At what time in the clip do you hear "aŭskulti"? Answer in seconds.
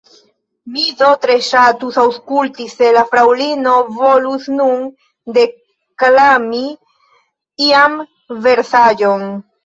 2.03-2.63